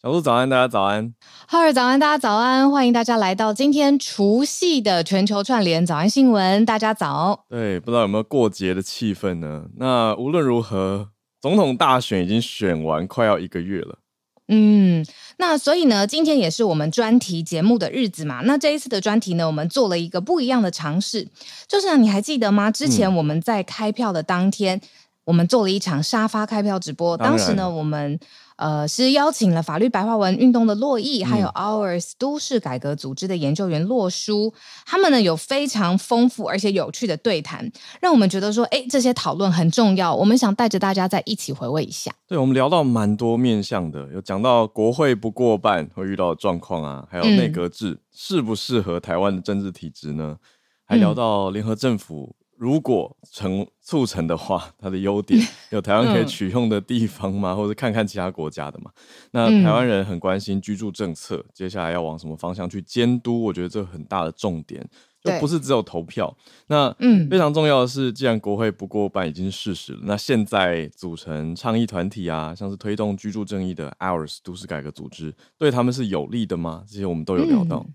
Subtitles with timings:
[0.00, 1.12] 小鹿早安，大家早安。
[1.48, 2.70] 浩尔早安，大家早安。
[2.70, 6.64] 欢迎大家来到今天除夕的全球串联早安新闻。
[6.64, 7.44] 大家早。
[7.48, 9.64] 对，不知道有没有过节的气氛呢？
[9.76, 11.08] 那无论如何，
[11.40, 13.98] 总统大选已经选完，快要一个月了。
[14.46, 15.04] 嗯，
[15.38, 18.42] 那所以呢，今天也是我们专题节目的日子嘛。
[18.44, 21.26] 那这一次的专题呢，我们做了一个不一样的尝试，
[21.66, 22.70] 就是呢，你还记得吗？
[22.70, 24.80] 之前我们在开票的当天，嗯、
[25.24, 27.16] 我们做了一场沙发开票直播。
[27.16, 28.20] 当时呢，我们。
[28.58, 34.52] 呃，是邀请了法律白话文运动的洛毅，还有 Ours 都市改革组织的研究员洛书，
[34.84, 40.12] 他们呢有非常丰富而且有趣的对谈，让我们觉得说，哎，这些讨论很重要。
[40.12, 42.12] 我们想带着大家再一起回味一下。
[42.26, 50.36] 对，我们聊到蛮多面向的，有讲到国会不过半会遇到的状况啊，还有内阁制适不适合台湾的政治体制呢？
[50.84, 52.34] 还聊到联合政府。
[52.58, 55.40] 如果成促成的话，它的优点
[55.70, 57.52] 有台湾可以取用的地方吗？
[57.52, 58.90] 嗯、或者看看其他国家的嘛？
[59.30, 63.40] 那台湾人很关心居住政策，嗯、接下来要往什么方向去监督？
[63.44, 64.84] 我觉得这很大的重点，
[65.22, 66.36] 就不是只有投票。
[66.66, 76.82] 那嗯，非常重要的是，既然国会不过半已经是事实了，那现在组成倡议团体啊，像是推动居住正义的 Ours 都市改革组织，对他们是有利的吗？
[76.88, 77.84] 这些我们都有聊到。
[77.86, 77.94] 嗯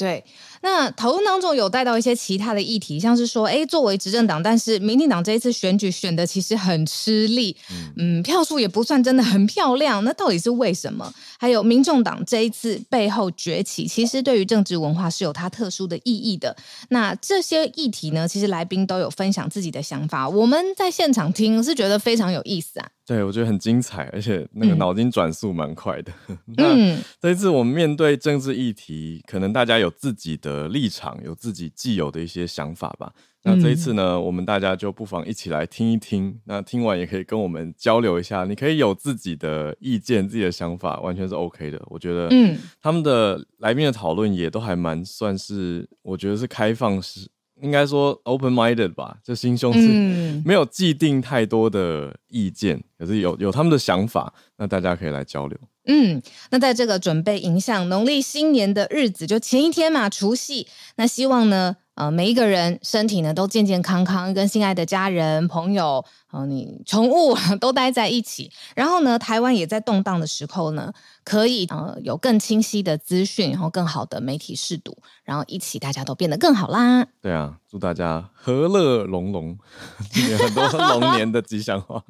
[0.00, 0.24] 对，
[0.62, 11.12] 那讨论当中有带到一些其他的议题，像是说，哎，作为执政党，但是民进党这一次选举选的其实很吃力，嗯，嗯，票数也不算真的很漂亮，那到底是为什么？
[11.38, 16.56] 还有民众党这一次背后崛起，其实对于政治文化是有它特殊的意义的。
[16.88, 22.88] 那这些议题呢，其实来宾都有分享自己的想法，我们在现场听是觉得非常有意思啊。
[23.06, 26.12] 对，我觉得很精彩，而且那个脑筋转速蛮快的。
[26.28, 33.12] 嗯、那这一次我们面对政治议题，可能大家有自己的立场，有自己既有的一些想法吧。
[33.42, 36.38] 那这一次呢，我们大家就不妨一起来听一听。
[36.44, 41.82] 那听完也可以跟我们交流一下，你可以有自己的意见、自己的想法，完全是 OK 的。
[41.86, 47.30] 我觉得，嗯，他们的来宾的讨论也都还蛮算是，我觉得是开放式。
[47.62, 55.58] 应该说 open minded 吧，就心胸是没有既定太多的意见，嗯、可是有有他们的想法，那大家可以来交流。
[55.86, 60.66] 嗯，那在这个准备迎向农历新年的日子，就前一天嘛，除夕，
[60.96, 66.02] 那希望呢，呃，每一个人身体呢都健健康康，跟心爱的家人、朋友，
[66.32, 68.50] 呃，你宠物 都待在一起。
[68.74, 70.90] 然后呢，台湾也在动荡的时候呢，
[71.24, 77.06] 可以呃有更清晰的资讯，然后更好的媒体试读，然后一起大家都变得更好啦。
[77.20, 79.58] 对啊，祝大家和乐融融，
[80.38, 80.66] 很多
[80.98, 82.02] 龙年的吉祥话，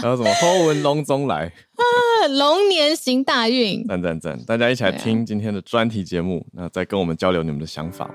[0.00, 4.38] 还有什么好运龙中来啊，龙年行大运，赞赞赞！
[4.44, 8.08] 大家一起来听今天的专题节目，啊、那再跟我们交流你们的想法。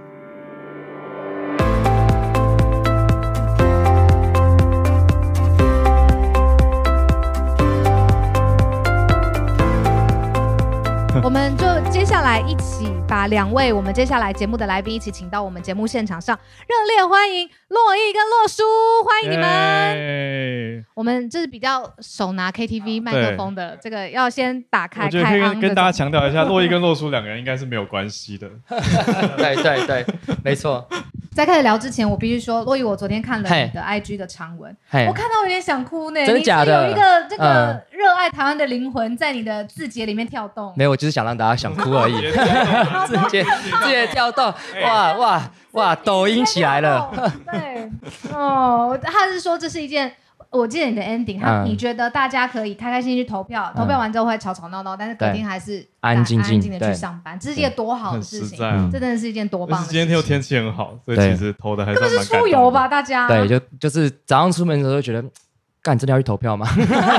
[11.23, 16.37] 我们就接下来一起把两位我们接下来节目的来宾一起请到我们节目现场上，
[16.67, 18.63] 热烈欢迎洛毅跟洛书，
[19.05, 20.85] 欢迎你们。
[20.93, 25.05] 我们这是比较手拿 KTV 麦克风的，这个要先打开。
[25.05, 28.49] 我觉得可以跟大家强调一下，洛毅跟洛书两个人应该是没有关系的。
[29.37, 30.05] 对对对，
[30.43, 30.85] 没错。
[31.35, 34.73] 在开始聊之前，我必须说，洛伊，我昨天看了你的 IG 的长文
[35.05, 36.25] 我看到有点想哭呢。
[36.25, 36.87] 真的假的？
[36.87, 40.73] 有一个这个热爱台湾的灵魂在你的字节里面跳动。
[40.77, 42.15] 没有，我就是想让大家想哭而已。
[43.05, 44.45] 字节字节跳动，
[44.81, 45.93] 哇哇哇！
[45.93, 47.11] 抖音起来了。
[47.51, 47.91] 对，
[48.33, 50.13] 哦，他是说这是一件。
[50.55, 58.57] 我记得你的 ending，他你觉得大家可以开开心心去投票，投票完之后会吵吵闹闹，但是隔天还是安安静静的去上班，这是一件多好的事情，
[58.91, 59.99] 这真的是一件多棒的事情。
[59.99, 62.09] 今天天气很好，所以其实投的还是蛮。
[62.09, 63.27] 这是出游吧，大家？
[63.27, 65.27] 对，就就是早上出门的时候就觉得，
[65.81, 66.67] 干，真的要去投票吗？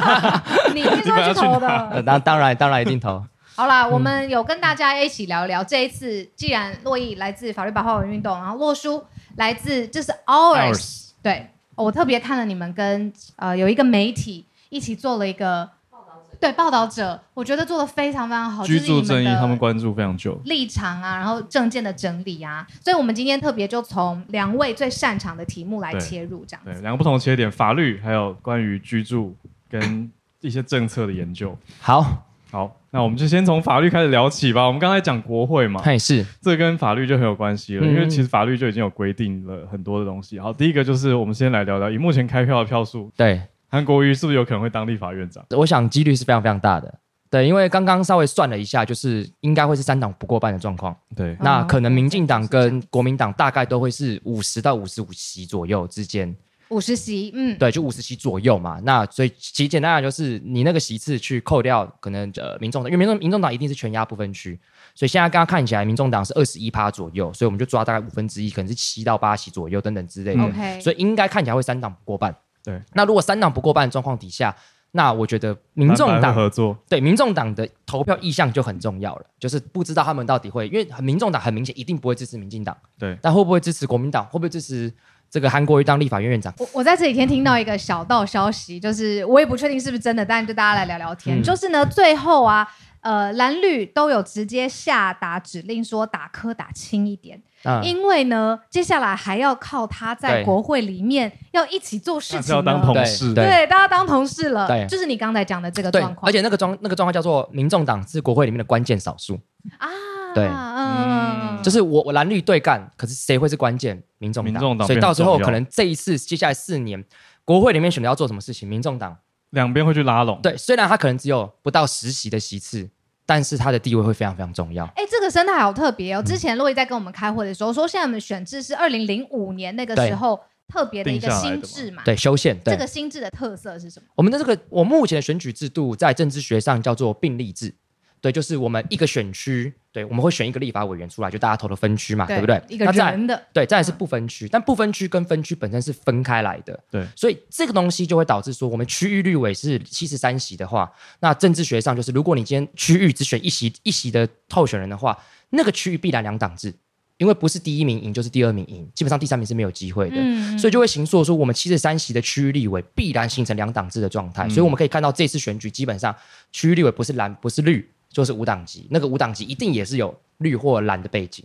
[0.75, 2.03] 你一定要去投的。
[2.05, 3.23] 当当然当然一定投。
[3.57, 9.03] 好啦，我们有跟大家一起聊一聊这一次，既然洛毅来自法律白话文运动，然后洛书
[9.37, 11.51] 来自就是 Ours，对。
[11.77, 18.65] 我特别看了你们跟呃有一个媒体一起做了一个报道者，对报道者，我觉得做的非常非常好。
[18.65, 20.41] 居住正义，他们关注非常久。
[20.45, 26.73] 立场啊，然后政见的整理啊，所以我们今天特别就从两位最擅长的题目来切入，这样子。
[26.73, 29.37] 对，两个不同的切点，法律还有关于居住
[29.71, 30.11] 跟
[30.41, 31.57] 一些政策的研究。
[31.81, 32.23] 好。
[32.49, 34.67] 好，那我们就先从法律开始聊起吧。
[34.67, 40.41] 我们刚才讲国会嘛，也是，这跟法律就很有关系了，嗯，因为其实法律就已经有规定了很多的东西。
[40.41, 45.45] 好，第一个就是我们先来聊聊，以目前开票的票数，对，韩国瑜是不是有可能会当立法院长？
[45.51, 46.95] 我想几率是非常非常大的。
[47.29, 50.97] 对，因为刚刚稍微算了一下，就是应该会是三党不过半的状况。
[51.15, 56.35] 对，那可能民进党跟国民党大概都会是五十到五十五席左右之间。
[56.71, 58.81] 五十席，嗯，对，就五十席左右嘛。
[58.83, 64.59] 那所以其实简单来讲，就是你那个席次去扣掉，可能呃民众党，因为民众民众党一定是全压不分区，
[64.95, 70.43] 所以现在刚刚看起来，民众党是二十一趴左右，所以我们就抓大概五分之一，可能是七到八席左右等等之类的。
[70.43, 72.35] OK，所以应该看起来会三党不过半。
[72.65, 74.53] 对，那如果三党不过半的状况底下，
[74.91, 84.93] 那我觉得民众党合作，对民众党的投票意向就很重要了，就是不知道他们到底会，因为民众党很明显一定不会支持民进党，对，但会不会支持国民党，会不会支持？
[85.31, 91.41] 这个韩国瑜当立法院院长，我我在这几天听到一个小道消息，就是我也不确定是不是真的，但就大家来聊聊天。
[91.41, 92.67] 嗯、就是呢，最后啊，
[93.01, 109.35] 呃，蓝绿都有直接下达指令说打科打轻一点，嗯、因为呢，接下来还要靠他在国会里面要一起做事情，要当同事，对，对，大家当同事了，对，就是你刚才讲的这个状况，而且那个状那个状况叫做民众党是国会里面的关键少数。
[109.79, 109.89] 啊。
[110.37, 114.03] 对，嗯，就是我我蓝绿对干，可是谁会是关键？
[114.19, 117.03] 民众党，所以到时候可能这一次接下来四年，
[117.43, 119.17] 国会里面选择要做什么事情，民众党
[119.51, 120.39] 两边会去拉拢。
[120.43, 122.91] 对，虽然他可能只有不到十席的席次，
[123.25, 124.85] 但是他的地位会非常非常重要。
[124.97, 126.23] 哎，这个生态好特别哦。
[126.23, 130.39] 之前洛伊在跟我们开会的时候说，现在我们选制是二零零五年那个时候
[130.69, 132.03] 特别的一个新制嘛？
[132.05, 132.59] 对，修宪。
[132.63, 134.07] 这个新制的特色是什么？
[134.17, 137.75] 我们的这个我目前的选举制度在政治学上叫做并立制。
[138.21, 142.63] 对，就是我们一个选区，对，我们会选一个立法委员出来，就大家投的分区嘛，对，对不对？
[142.69, 150.91] 一个人的，对，再来是不分区，嗯、但不分区跟分区本身是分开来的，对，所以这个东西就会导致说，我们区域立委是七十三席的话，
[151.21, 155.17] 那政治学上就是，如果你今天区域只选一席一席的候选人的话，
[155.51, 156.75] 那个区域必然两党制，
[157.19, 166.15] 因为不是第一名赢就是第二名赢，基本上第三名是没有机会的，嗯、所以就会形塑说，我们七十三席的区域立委必然形成两党制的状态，嗯、所以我们可以看到这次选举基本上
[166.51, 167.89] 区域立委不是蓝不是绿。
[168.17, 171.45] 就是无党籍，那个无党籍一定也是有绿或蓝的背景，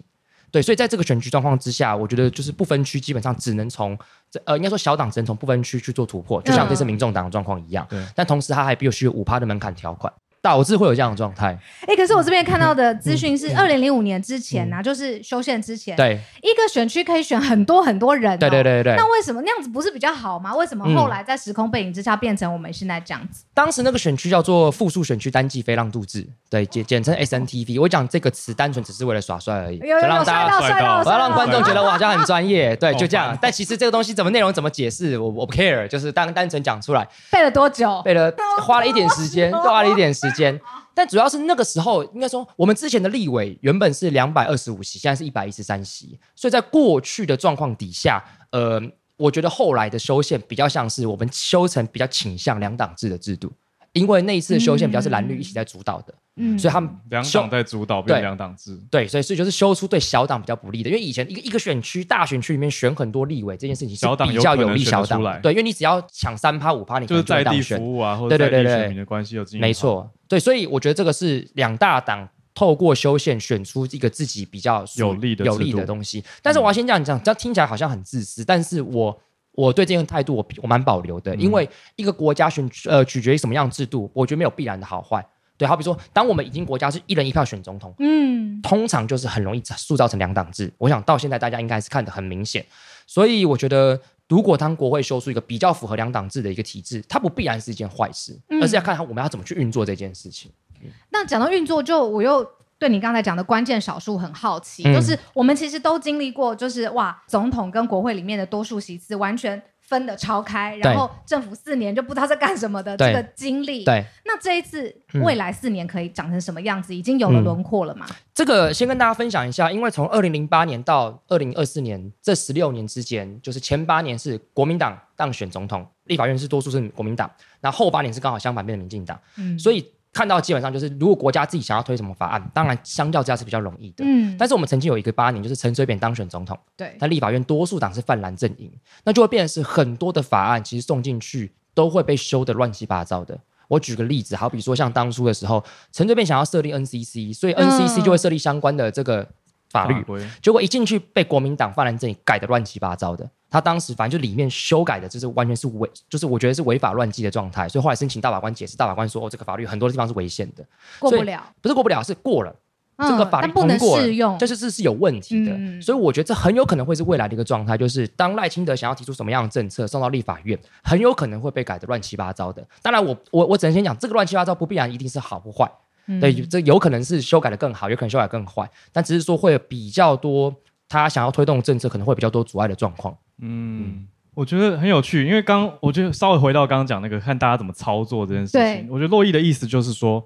[0.51, 3.97] 对，所以在这个选举状况之下，我觉得就是不分区基本上只能从
[4.29, 10.13] 这呃，应该说小党只能从不分区去做突破，就像这次民众党的状况一样，对，但同时它还必须有五趴的门槛条款。
[10.41, 11.57] 导致会有这样的状态。
[11.87, 18.37] 哎，可是我这边看到的资讯是，二零零五年之前呢，就是修宪之前，对，一个选区可以选很多很多人。
[18.39, 18.95] 对对对对。
[18.95, 20.55] 那为什么那样子不是比较好吗？
[20.55, 23.43] 为什么后来在时空背景之下变成我们现在这样子？
[23.53, 27.79] 当时那个选区叫做复数选区单季非浪度制，对，简简称 SNTV。
[27.79, 32.75] 我讲这个词单纯只是为了耍帅而已，就让大家帅到，我要让观众觉得我好像很专业。
[32.75, 33.37] 对，就这样。
[33.41, 37.07] 但其实这个东西怎么内容怎么解释，我我不 care，就是单单纯讲出来。
[37.31, 38.01] 背了多久？
[38.03, 40.59] 背了，花了一点时间， 花了一点时间。
[40.93, 48.81] 但主要是那个时候，应该说我们之前的立委原本是两百二十五席，现在是一百一十三席，所以在过去的状况底下，呃，
[49.15, 53.51] 我觉得后来的修宪比较像是我们修成比较倾向两党制的制度，
[53.93, 70.09] 因为那一次的修宪比较是蓝绿一起在主导的，嗯，所以他们两党在主导，变两党制，对，所以所以就是修出对小党比较不利的，因为以前一个一个选区大选区里面选很多立委这件事情是比较有利小党，对，因为你只要抢三趴五趴，你就是在地服务啊，或者在地选民的关系有进，没错。
[70.29, 76.23] 对，所以我觉得这个是两大党透过修宪选出一个自己比较有利的有利的东西。
[76.41, 79.21] 但是我要先这样讲，这样听起来好像很自私，但是我
[79.53, 85.25] 我对这种态度我我蛮保留的，因为一个国家选呃取决于什么样的制度，我觉得没有必然的好坏。
[85.57, 90.71] 对，好比说，当我们已经国家是一人一票选总统，嗯，通常就是很容易塑造成两党制。
[90.77, 92.65] 我想到现在大家应该是看得很明显，
[93.05, 93.99] 所以我觉得。
[94.31, 100.49] 如果当国会修出一个比较符合两党制的一个体制，它不必然是一件坏事，嗯、而是要看他我们要怎么去运作这件事情。
[100.81, 102.49] 嗯、那讲到运作，就我又
[102.81, 109.61] 对你刚才讲的关键少数很好奇，嗯、就是我们其实都经历过，就是哇，总统跟国会里面的多数席次完全。
[109.91, 113.83] 分得超开，然后政府四年就不知道在干什么的这个经历。
[113.83, 116.95] 对，那这一次未来四年可以长成什么样子？
[116.95, 118.05] 已经有了轮廓了嘛？
[118.33, 129.85] 这个先跟大家分享一下，因为从二零零八年到二零二四年这十六年之间，就是前八年是国民党当选总统，立法院是多数是国民党，那后八年是刚好相反变成民进党，嗯，所以。
[130.13, 134.03] 看到基本上就是，如果国家自己想要推什么法案，当然相较之下是比较容易的。
[134.05, 138.71] 嗯，但是我们曾经有一个八年，就是陈水扁当选总统，对，但立法院多数党是泛蓝阵营，
[139.05, 143.39] 那就会变成是很多的法案其实送进去都会被修的乱七八糟的。
[143.69, 145.63] 我举个例子，好比说像当初的时候，
[145.93, 149.25] 陈水扁想要设立 NCC，所以 NCC 就会设立相关的这个
[149.69, 153.29] 法律，嗯、结果一进去被国民党泛蓝阵营改的乱七八糟的。
[153.51, 160.65] 他当时反正就里面修改的，就是完全是违，就是我觉得是违法乱纪的状态，所以后来申请大法官解释，大法官说哦，这个法律很多地方是违宪的，
[160.99, 162.55] 过不了，不是过不了，是过了，
[162.95, 172.65] 嗯、这个法律通过了，这就是是有问题的，嗯、所以我觉得这很有可能会是未来的一个状态，就是当赖清德想要提出什么样的政策送到立法院，很有可能会被改的乱七八糟的。
[172.81, 175.69] 当然我，我我我只能先讲，这个乱七八糟不必然一定是好或坏，
[176.07, 180.55] 嗯、对，这有可能是修改的更好，有可能修改更坏，但只是说会有比较多
[180.91, 183.15] 他想要推动政策可能会比较多阻碍的状况。
[183.39, 188.61] 嗯，我觉得很有趣，因为刚我觉得稍微回到刚刚讲那个，看大家怎么操作这件事情。
[188.61, 188.85] 对。
[188.89, 190.21] 我觉得洛伊的意思就是说，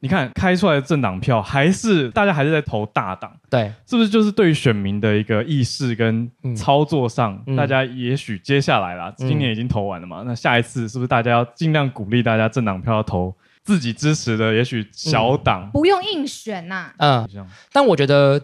[0.00, 17.28] 你看开出来的政党票，还是大家还是在投大党，对，是不是就是对于选民的一个意识跟操作上，嗯、大家也许接下来啦，嗯、今年已经投完了嘛，那下一次是不是大家要尽量鼓励大家政党票要投自己支持的，也许小党、嗯，不用硬选呐、啊。
[17.34, 18.40] 嗯，但我觉得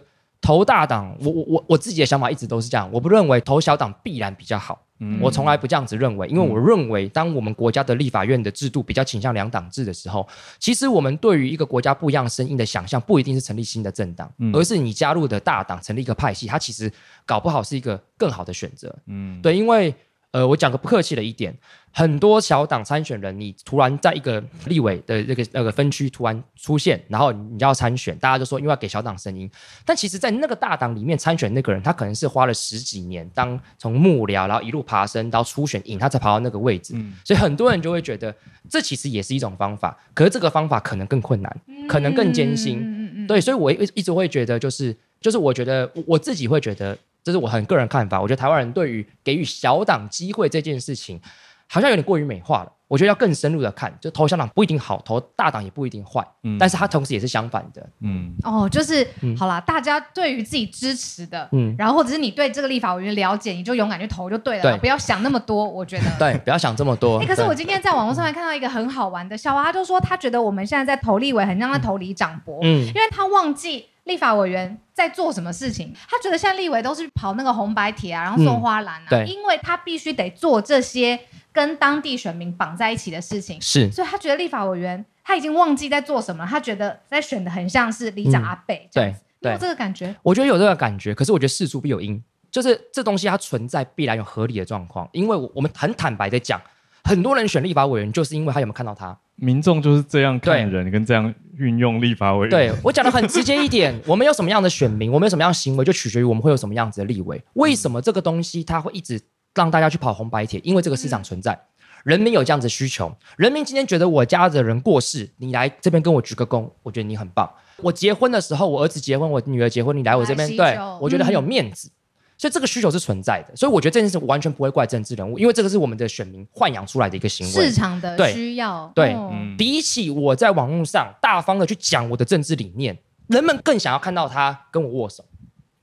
[0.47, 4.81] 投大党，我我我我自己的想法一直都是这样，我不认为投小党必然比较好。
[4.99, 10.25] 嗯、我从来不这样子认为，因为我认为，当我们国家的立法院的制度比较倾向两党制的时候，
[10.57, 16.89] 其实我们对于一个国家不一样声音的想象，不一定是成立新的政党，嗯、而是你加入的大党成立一个派系，它其实
[17.25, 18.95] 搞不好是一个更好的选择。
[19.07, 19.93] 嗯，对，因为。
[20.37, 21.51] 呃，我讲个不客气的一点，
[21.91, 29.49] 很多小党参选人，你突然在一个立委的那个那个分区突然出现，然后你要参选，大家就说因为要给小党声音，
[29.83, 38.31] 但其实，在那个大党里面参选那个人，他可能是花了十几年当从幕僚，然后一路爬升到初选赢，他才爬到那个位置，嗯、所以很多人就会觉得
[38.69, 46.95] 这其实也是一种方法，可是这个方法可能更困难，可能更艰辛，嗯、对，所以我一一直会觉得，就是就是我觉得我自己会觉得。
[47.27, 51.19] 这是我很个人看法，我觉得台湾人对于给予小党机会这件事情，
[51.67, 52.71] 好像有点过于美化了。
[52.87, 67.19] 我觉得要更深入的看，就投小党不一定好，投大党也不一定坏，嗯，但是它同时也是相反的，嗯，哦，就是、嗯、好啦，大家对于自己支持的，嗯，然后或者是你对这个立法委员了解，你就勇敢去投就对了，对，不要想那么多，我觉得， 对，不要想这么多。
[67.19, 73.87] 哎，可是我今天在网络上面看到一个很好玩的笑话，他就说他觉得我们现在在投立委很像在投李长博，嗯，因为他忘记。
[74.07, 75.93] 立法委员在做什么事情？
[76.09, 81.19] 他觉得现在立委都是跑那个红白帖啊，然后送花篮啊，嗯、对，因为他必须得做这些
[81.51, 90.15] 跟当地选民绑在一起的事情，是，所以他觉得立法委员他已经忘记在做什么，他觉得在选的很像是里长阿北，嗯、对，对，有这个感觉？
[90.23, 96.61] 我觉得有这个感觉，可是我觉得事出必有因，就是这东西它存在必然有合理的状况，因为我们很坦白的讲，
[97.07, 99.17] 很多人选立法委员就是因为他有没有看到他。
[99.35, 102.49] 民众就是这样看人，跟这样运用立法委员。
[102.49, 107.41] 对，我讲的很直接一点， 我们有什么样的选民，我们有什么样的行为，就取决于我们会有什么样子的立委。
[107.53, 109.21] 为什么这个东西它会一直
[109.53, 110.59] 让大家去跑红白帖？
[110.63, 111.57] 因为这个市场存在，
[112.03, 113.15] 人民有这样子的需求。
[113.37, 117.47] 人民今天觉得我家的人过世，你来这边跟我鞠个躬，我觉得你很棒。
[117.83, 121.91] 我结婚的时候，我儿子结婚，我女儿结婚，你来我这边，对，我觉得很有面子。
[122.37, 128.91] 所以这个需求是存在的，所以我觉得这件事完全不会怪政治人物，因为这个是我们的选民豢养出来的一个行为，市场的需要。
[128.93, 132.95] 对，对嗯、比起我在网络上大方的去讲我的政治理念，
[133.27, 135.25] 人们更想要看到他跟我握手。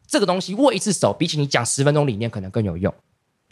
[0.07, 2.95] 这个东西握一次手，比起你讲十分钟理念可能更有用。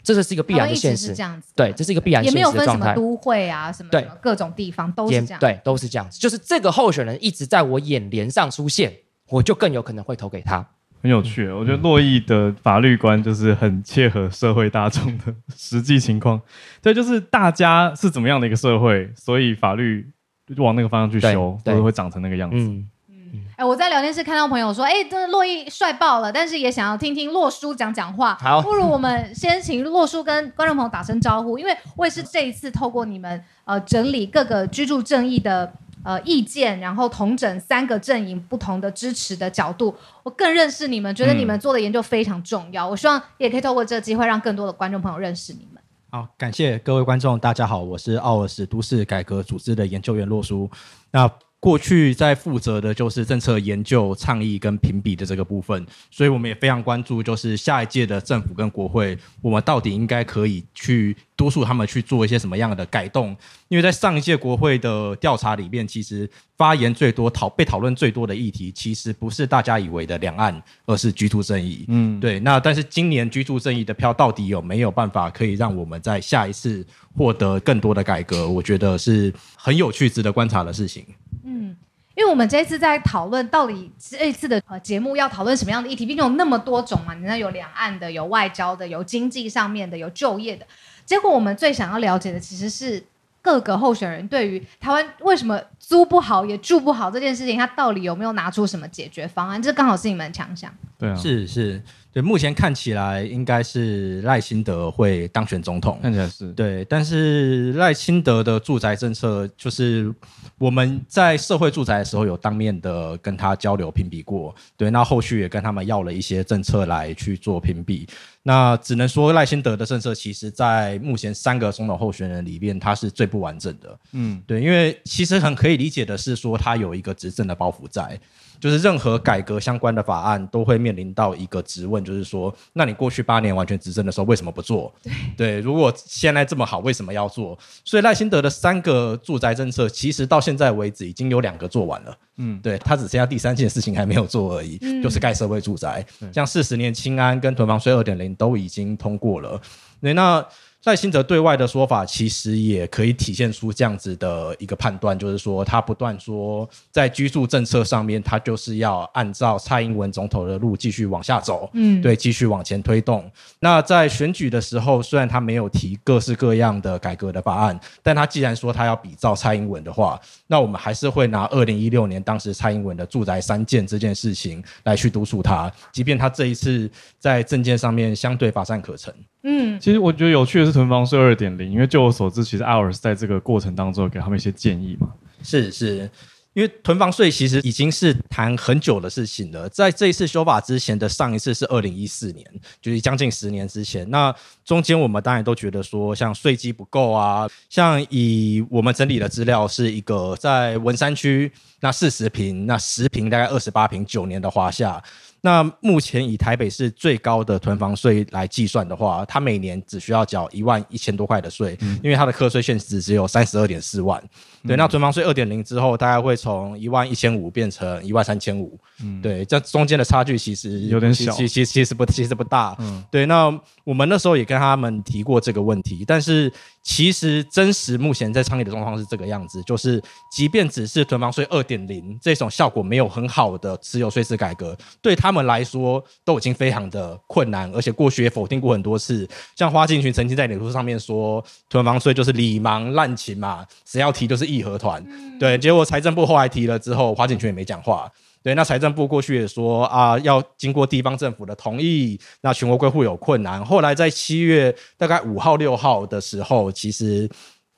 [0.01, 1.47] 这是一个必然的现实，这样子。
[1.55, 2.59] 对，这是一个必然现实的状态。
[2.59, 5.39] 也没有分什么都会啊，什么什么对各种地方都是这样。
[5.39, 6.19] 对，都是这样子。
[6.19, 8.93] 就是这个候选人一直在我眼帘上出现，
[9.29, 10.65] 我就更有可能会投给他。
[11.03, 16.41] 很有趣，我觉得洛邑的法律观就是很切合社会大众的实际情况。
[16.81, 20.09] 对，就是大家是怎么样的一个社会，所以法律
[20.55, 22.55] 就往那个方向去修，或者会长成那个样子。
[22.57, 22.89] 嗯
[23.33, 23.39] 嗯。
[23.57, 28.37] 哎，我在聊天室看到朋友说，哎，这洛伊帅爆了，但是也想要听听洛叔讲讲话。
[28.39, 35.73] 好，不如我们先请洛叔跟观众朋友打声招呼，因为我也是这一次透过你们呃整理各个居住正义的。
[36.05, 42.89] 呃，意见，然后同整三个阵营不同的支持的角度，我更认识你们，觉得你们做的研究非常重要。
[42.89, 45.81] 嗯、我希望也可以透过这个机会，让更多的观众朋友认识你们。
[46.11, 50.69] 好，感谢各位观众，大家好，我是奥尔斯都市改革组织的研究员洛叔。
[51.09, 51.25] 那
[51.63, 63.33] 过去在负责的就是政策研究、倡议跟评比的这个部分，所以我们也非常关注，就是下一届的政府跟国会，我们到底应该可以去督促他们去做一些什么样的改动？
[63.69, 71.85] 因为在上一届国会的调查里面，其实发言最多、讨被讨论最多的议题，其实不是大家以为的两岸，而是居住正义。
[71.87, 72.41] 嗯，对。
[72.41, 78.49] 那但是今年居住正义的票到底有没有办法可以让我们在下一次获得更多的改革？
[78.49, 81.05] 我觉得是很有趣、值得观察的事情。
[81.43, 81.75] 嗯，
[82.15, 90.65] 因为我们这一次在讨论到底这一次的呃节目要讨论什么样的议题，毕竟有那么多种嘛，你看有两岸的，有外交的，有经济上面的，有就业的。
[91.05, 93.03] 结果我们最想要了解的其实是
[93.41, 99.61] 各个候选人对于台湾为什么租不好也住不好这件事情，他到底有没有拿出什么解决方案？
[99.61, 100.73] 这刚好是你们的强项。
[100.97, 101.81] 对啊，是是。
[102.13, 106.85] 对，目前看起来应该是赖清德会当选总统，看起来是对。
[106.85, 110.13] 但是赖清德的住宅政策，就是
[110.59, 114.91] 我们在社会住宅的时候有当面的跟他交流评比过，对。
[114.91, 118.07] 那后续也跟他们要了一些政策来去做评比。
[118.43, 123.99] 那只能说赖清德的政策，其实在目前三个总统候选人里面，他是最不完整的。
[124.11, 128.19] 嗯，对，因为其实很可以理解的是说，他有一个执政的包袱在。
[128.63, 134.93] 就是任何改革相关的法案都会面面临到一个质问，就是说，那你过去八年完全执政的时候为什么不做？
[135.03, 137.57] 对对，如果现在这么好，为什么要做？
[137.83, 142.17] 所以赖清德的三个住宅政策，其实到现在为止已经有两个做完了。
[142.37, 149.59] 嗯，对，他只剩下第三件事情还没有做而已，嗯、就是盖社会住宅，像四十年清安跟囤房税二点零都已经通过了。
[150.01, 150.45] 对，那。
[150.83, 163.31] 赖清德对外的说法，其实也可以体现出这样子的一个判断，就是说他不断说，在居住政策上面，他就是要按照蔡英文总统的路继续往下走，嗯，对，继续往前推动。
[163.61, 179.13] 那在选举的时候，虽然他没有提各式各样的改革的法案，但他既然说他要比照蔡英文的话，那我们还是会拿二零一六年当时蔡英文的住宅三建这件事情来去督促他，即便他这一次在政见上面相对乏善可陈。
[179.45, 185.07] 嗯，其实我觉得有趣的是囤房税二点零，因为就我所知，其实 ours 在这个过程当中给他们一些建议嘛。
[185.43, 186.09] 是是，
[186.53, 192.45] 因为囤房税其实已经是谈很久的事情了，在这一次修法之前的上一次是二零一四年，
[192.81, 194.09] 就是将近十年之前。
[194.09, 194.33] 那
[194.65, 205.01] 中间我们当然都觉得说，像税基不够啊，像以我们整理的资料是一个在文山区那四十坪，那十坪大概二十八坪，九年的华夏。
[205.45, 214.23] 那目前以台北市最高的囤房税来计算的话，它每年只需要缴一万一千多块的税，嗯、因为它的课税限值只有三十二点四万。
[214.63, 218.79] 嗯、对，那囤房税二点零之后，大概会从一万一千五变成一万三千五。
[219.03, 222.75] 嗯，对，这中间的差距其实有点小，其其其实不其实不大。
[222.79, 223.47] 嗯，对，那
[223.83, 226.51] 我们那时候也跟他们提过这个问题，但是。
[226.85, 239.25] 其实真实目前在倡议的状况是这个样子，就是即便只是囤房税二点零这种效果没有很好的持有税制改革，对他们来说都已经非常的困难，而且过去也否定过很多次。
[239.55, 245.03] 像花敬群曾经在脸书上面说，囤房税就是礼盲滥情嘛，只要提就是义和团。
[245.39, 248.11] 对，结果财政部后来提了之后，华景群也没讲话。
[248.41, 253.63] 对，那财政部过去也说啊，要经过地方政府的同意，那全国归户有困难。
[253.63, 257.29] 后来在七月大概五号、六号的时候，其实。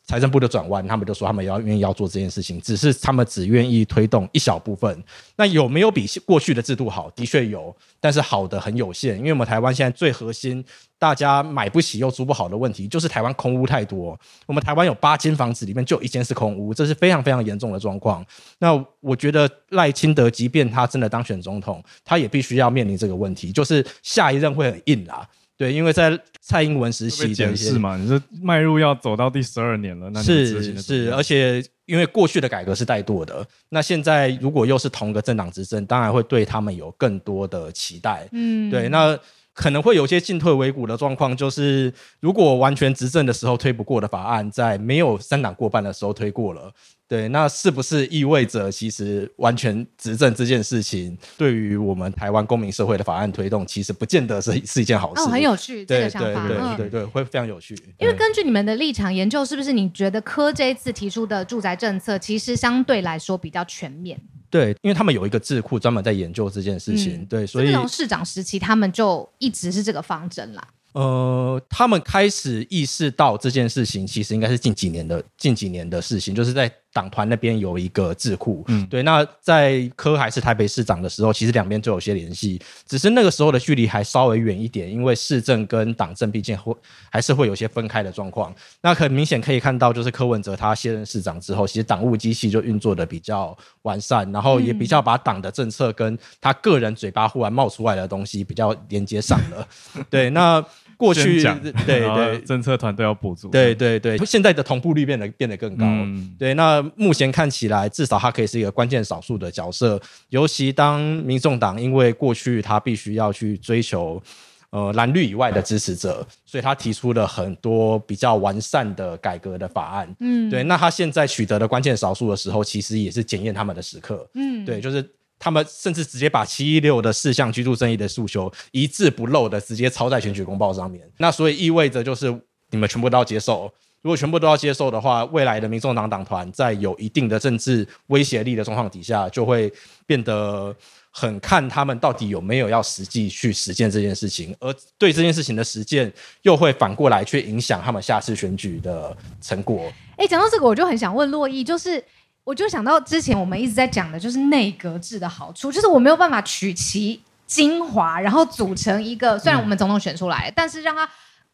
[0.05, 5.03] 财政部的转弯，他们就说他们要愿意要做这件事情，只是他们只愿意推动一小部分。
[5.35, 7.09] 那有没有比过去的制度好？
[7.11, 9.17] 的确有，但是好的很有限。
[9.17, 10.63] 因为我们台湾现在最核心，
[10.99, 14.17] 大家买不起又租不好的问题，就是台湾空屋太多。
[14.45, 18.23] 我们台湾有八间房子里面就一间是空屋，这是非常非常严重的状况。
[18.59, 25.27] 那我觉得赖清德，即便他真的当选总统，他也必须要面临这个问题，就是下一任会很硬啦。
[25.57, 38.29] 对，因为在蔡英文时期的是嘛，你是迈入要走到第十二年了，那是是，而且因为过去的改革是怠惰的，那现在如果又是同个政党执政，当然会对他们有更多的期待。
[38.31, 39.17] 嗯，对，那
[39.55, 46.71] 可能会有些进退维谷的状况，就是如果完全执政的时候推不过的法案，在没有三党过半的时候推过了。
[47.07, 55.21] 对，那是不是意味着其实完全执政这件事情，对于我们台湾公民社会的法案推动，其实不见得是是一件好事。
[55.21, 57.75] 哦，很有趣，这个想法，对对对对对，会非常有趣。
[57.99, 64.19] 因为根据你们的立场研究，是不是你觉得柯这一次提出的住宅政策，其实相对来说比较全面？
[64.55, 67.15] 对，因为他们有一个智库专门在研究这件事情。
[67.15, 70.67] 嗯、对，所以从市长时期，他们就一直是这个方针啦。
[70.93, 76.71] 呃，他们开始意识到这件事情，其实应该是近几年的近几年的事情，就是在。
[76.95, 79.03] 党团那边有一个智库，嗯，对。
[79.03, 86.73] 那在柯还是台北市长的时候，其实两边就有些联系，只是那个时候的距离还稍微远一点，因为市政跟党政毕竟会
[87.11, 88.55] 还是会有些分开的状况。
[88.81, 99.67] 那很明显可以看到，就是柯文哲他卸任市长之后，其实党务机器就运作的比较完善，然后也比较把党的政策跟他个人嘴巴忽然冒出来的东西比较连接上了。
[100.09, 100.65] 对，那。
[100.97, 105.85] 过去讲 对对政策团队要补足，对对对，现在的同步率变得变得更高。
[105.85, 110.01] 嗯、对，那目前看起来，至少它可以是一个关键少数的角色。
[110.29, 114.21] 尤其当民众党因为过去他必须要去追求
[114.69, 120.15] 呃蓝绿以外的支持者，所以他提出了很多比较完善的改革的法案。
[120.19, 124.27] 嗯，对，那他现在取得的关键少数的时候，其实也是检验他们的时刻。
[124.33, 125.07] 嗯，对，就是。
[125.37, 132.33] 他们甚至直接把七一六的四项居住正义的诉求一字不漏的直接抄在选举公报上面，那所以意味着就是
[132.71, 133.71] 你们全部都要接受。
[134.01, 139.71] 如果全部都要接受的话，未来的民众党党团在有一定的政治威胁力的状况底下，就会
[140.05, 140.75] 变得
[141.09, 149.91] 很看他们到底有没有要实际去实践这件事情，而对这件事情的实践又会反过来去影响他们下次选举的成果。
[150.17, 152.03] 哎，讲到这个，我就很想问珞亦，就是。
[152.45, 161.09] 我就想到之前我们一直在讲的，就是内阁制的好处，就是我没有办法取其精华，然后组成一个虽然我们总统选出来，但是让他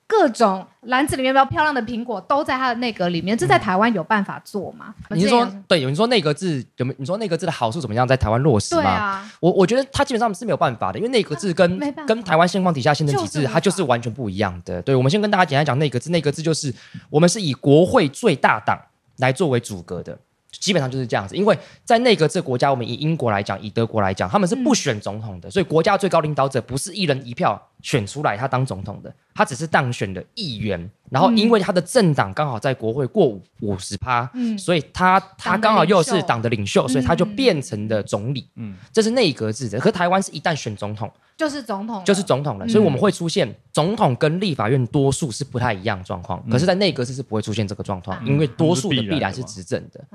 [0.06, 4.94] 各种篮子里面比较漂亮的苹果都在他的内阁里面，这在台湾有办法做吗？
[5.12, 5.80] 你是说对？
[5.80, 6.96] 有人说内阁制有没有？
[7.00, 8.06] 你说内阁制的好处怎么样？
[8.06, 8.90] 在台湾落实吗？
[8.90, 14.82] 啊，我我觉得它基本上是没有办法的，因为内阁制跟跟台湾现况底下宪政体制，它就是完全不一样的。
[14.82, 16.74] 对，我们先跟大家简单讲内阁制，内阁制就是
[17.10, 18.78] 我们是以国会最大党
[19.20, 20.20] 来作为组阁的。
[20.60, 30.90] 基本上就是这样子，因为在内阁这国家，我们以英国来讲，以德国来讲，他们是不选总统的，嗯、所以国家最高领导者不是一人一票选出来他当总统的，他只是当选的议员。
[31.10, 38.48] 然后因为他的政党刚好在国会过五五十趴，嗯，所以他他刚好又是党的领袖，所以他就变成了总理。
[38.56, 39.78] 嗯，这是内阁制的。
[39.78, 41.12] 可台湾是一旦选总统。
[41.38, 50.06] 就是总统，就是总统了，所以我们会出现总统跟立法院多数是不太一样的状况，可是，在内阁制是不会出现这个状况，因为多数的必然是执政的。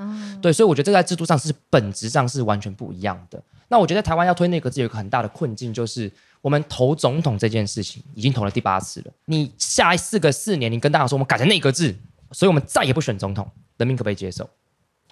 [0.40, 3.42] 对，所以我觉得这个在制度上是本质上是完全不一样的。
[3.66, 6.08] 那我觉得台湾要推内阁制有一个很大的困境，就是
[6.46, 11.92] 我们投总统这件事情已经投了第八次了，你下一四个四年，你跟大家说我们改成内阁制，
[12.30, 14.48] 所以我们再也不选总统，人民可不可以接受？